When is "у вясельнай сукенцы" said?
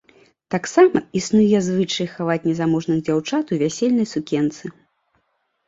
3.55-4.77